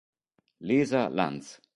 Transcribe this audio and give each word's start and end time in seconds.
Lisa 0.59 1.09
Lantz 1.13 1.61